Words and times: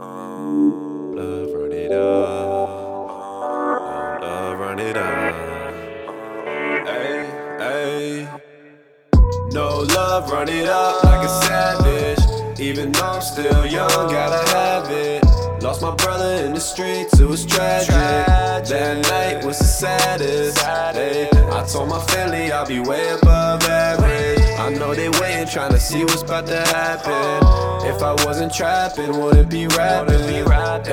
Love 0.00 1.52
run 1.52 1.72
it 1.72 1.90
up. 1.90 2.68
Love 4.22 4.58
run 4.60 4.78
it 4.78 4.96
up. 4.96 5.34
Hey, 6.86 7.26
hey. 7.58 8.28
No 9.50 9.80
love, 9.80 10.30
run 10.30 10.48
it 10.48 10.68
up 10.68 11.02
like 11.02 11.26
a 11.26 11.28
savage. 11.28 12.60
Even 12.60 12.92
though 12.92 13.06
I'm 13.06 13.20
still 13.20 13.66
young, 13.66 13.88
gotta 13.88 14.48
have 14.52 14.88
it. 14.92 15.24
Lost 15.64 15.82
my 15.82 15.92
brother 15.96 16.44
in 16.44 16.54
the 16.54 16.60
streets, 16.60 17.18
it 17.18 17.26
was 17.26 17.44
tragic. 17.44 17.88
That 17.88 19.02
night 19.10 19.44
was 19.44 19.58
the 19.58 19.64
saddest. 19.64 20.58
I 20.64 21.66
told 21.66 21.88
my 21.88 22.00
family 22.06 22.52
I'll 22.52 22.64
be 22.64 22.78
way 22.78 23.08
above 23.08 23.64
average. 23.64 23.97
I 24.68 24.70
know 24.72 24.94
they 24.94 25.08
waiting, 25.08 25.48
trying 25.48 25.72
to 25.72 25.80
see 25.80 26.04
what's 26.04 26.20
about 26.20 26.46
to 26.48 26.58
happen. 26.58 27.88
If 27.88 28.02
I 28.02 28.12
wasn't 28.26 28.52
trapping, 28.52 29.18
would 29.18 29.34
it 29.38 29.48
be 29.48 29.66
rapping. 29.66 30.20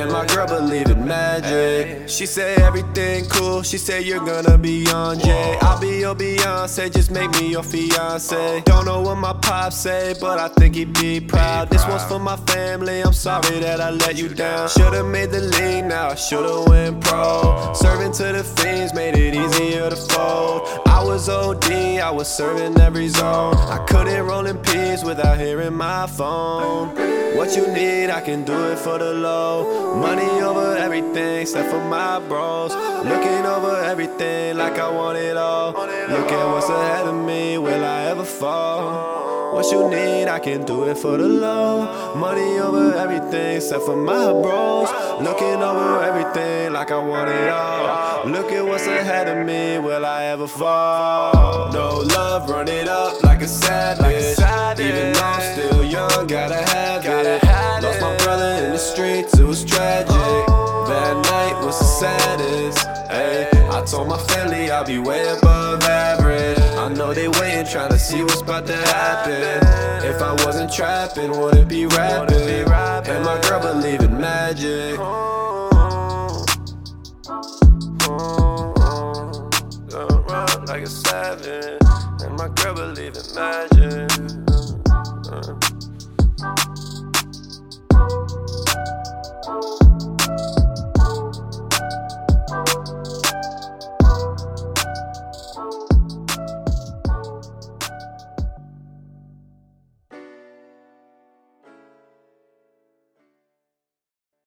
And 0.00 0.12
my 0.12 0.24
girl 0.26 0.46
believe 0.46 0.90
in 0.90 1.04
magic. 1.04 2.08
She 2.08 2.24
say 2.24 2.54
everything 2.54 3.24
cool, 3.24 3.62
she 3.62 3.78
say 3.78 4.00
you're 4.00 4.24
gonna 4.24 4.56
be 4.58 4.86
on 4.92 5.18
Jay. 5.18 5.58
I'll 5.60 5.80
be 5.80 5.98
your 5.98 6.14
Beyonce, 6.14 6.92
just 6.92 7.10
make 7.10 7.32
me 7.32 7.50
your 7.50 7.64
fiance. 7.64 8.62
Don't 8.64 8.84
know 8.84 9.00
what 9.00 9.16
my 9.16 9.32
pop 9.32 9.72
say, 9.72 10.14
but 10.20 10.38
I 10.38 10.46
think 10.48 10.76
he'd 10.76 10.92
be 10.92 11.20
proud. 11.20 11.68
This 11.68 11.84
one's 11.88 12.04
for 12.04 12.20
my 12.20 12.36
family, 12.46 13.00
I'm 13.00 13.12
sorry 13.12 13.58
that 13.58 13.80
I 13.80 13.90
let 13.90 14.16
you 14.16 14.28
down. 14.28 14.68
Should've 14.68 15.06
made 15.06 15.32
the 15.32 15.40
league, 15.40 15.86
now 15.86 16.10
I 16.10 16.14
should've 16.14 16.68
went 16.68 17.00
pro. 17.00 17.72
Serving 17.74 18.12
to 18.12 18.32
the 18.34 18.44
fiends 18.44 18.94
made 18.94 19.16
it 19.16 19.34
easier 19.34 19.90
to 19.90 19.96
fold. 19.96 20.68
I 20.86 21.02
was 21.02 21.28
OD, 21.28 21.63
I 22.04 22.10
was 22.10 22.28
serving 22.28 22.78
every 22.82 23.08
zone. 23.08 23.56
I 23.56 23.82
couldn't 23.88 24.26
roll 24.26 24.44
in 24.44 24.58
peace 24.58 25.02
without 25.02 25.38
hearing 25.38 25.72
my 25.72 26.06
phone. 26.06 26.94
What 27.34 27.56
you 27.56 27.66
need, 27.72 28.10
I 28.10 28.20
can 28.20 28.44
do 28.44 28.52
it 28.72 28.78
for 28.78 28.98
the 28.98 29.14
low. 29.14 29.96
Money 29.96 30.42
over 30.42 30.76
everything, 30.76 31.40
except 31.40 31.70
for 31.70 31.82
my 31.88 32.18
bros. 32.28 32.72
Looking 33.06 33.46
over 33.46 33.80
everything 33.84 34.58
like 34.58 34.78
I 34.78 34.90
want 34.90 35.16
it 35.16 35.38
all. 35.38 35.72
Look 35.72 36.30
at 36.30 36.52
what's 36.52 36.68
ahead 36.68 37.06
of 37.06 37.14
me, 37.14 37.56
will 37.56 37.82
I 37.82 38.10
ever 38.10 38.24
fall? 38.24 39.23
What 39.64 39.72
you 39.72 39.88
need, 39.88 40.28
I 40.28 40.40
can 40.40 40.66
do 40.66 40.84
it 40.90 40.98
for 40.98 41.16
the 41.16 41.26
low. 41.26 42.14
Money 42.16 42.58
over 42.58 42.94
everything, 42.96 43.56
except 43.56 43.84
for 43.84 43.96
my 43.96 44.30
bros. 44.30 44.90
Looking 45.22 45.62
over 45.62 46.02
everything 46.04 46.74
like 46.74 46.90
I 46.90 46.98
want 46.98 47.30
it 47.30 47.48
all. 47.48 48.28
Look 48.28 48.52
at 48.52 48.62
what's 48.62 48.86
ahead 48.86 49.26
of 49.26 49.46
me, 49.46 49.78
will 49.78 50.04
I 50.04 50.24
ever 50.24 50.46
fall? 50.46 51.72
No 51.72 52.00
love, 52.14 52.50
run 52.50 52.68
it 52.68 52.88
up 52.88 53.22
like 53.22 53.40
a 53.40 53.48
savage. 53.48 54.38
Even 54.78 55.14
though 55.14 55.20
I'm 55.22 55.54
still 55.54 55.82
young, 55.82 56.26
gotta 56.26 56.56
have 56.56 57.02
gotta 57.02 57.36
it. 57.36 57.82
Lost 57.82 58.02
my 58.02 58.14
brother 58.18 58.66
in 58.66 58.72
the 58.72 58.78
streets, 58.78 59.38
it 59.38 59.46
was 59.46 59.64
tragic. 59.64 60.08
That 60.08 61.14
night 61.24 61.64
was 61.64 61.78
the 61.78 61.86
saddest. 61.86 62.86
Ay, 63.08 63.48
I 63.70 63.82
told 63.86 64.08
my 64.08 64.18
family 64.24 64.70
I'll 64.70 64.84
be 64.84 64.98
way 64.98 65.26
above 65.26 65.82
average. 65.84 66.03
To 67.74 67.98
see 67.98 68.22
what's 68.22 68.40
about 68.40 68.68
to 68.68 68.76
happen. 68.76 70.06
If 70.08 70.22
I 70.22 70.32
wasn't 70.44 70.72
trapping, 70.72 71.32
would 71.32 71.56
it 71.56 71.68
be 71.68 71.86
rapping. 71.86 72.38
And 72.38 73.24
my 73.24 73.40
girl 73.42 73.60
believe 73.60 74.00
in 74.00 74.16
magic. 74.16 74.96
Like 80.68 80.82
a 80.82 80.86
savage, 80.86 81.82
and 82.22 82.36
my 82.36 82.48
girl 82.54 82.74
believe 82.74 83.16
in 83.16 83.34
magic. 83.34 84.08